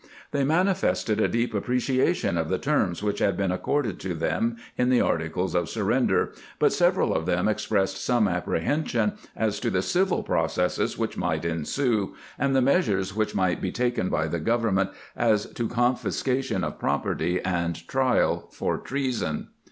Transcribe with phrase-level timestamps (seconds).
[0.31, 4.89] They manifested a deep appreciation of the terms which had been accorded to them in
[4.89, 10.23] the articles of surrender, but several of them expressed some apprehension as to the civil
[10.23, 15.45] processes which might ensue, and the measures which might be taken by the government as
[15.53, 19.49] to confis cation of property and trial for treason.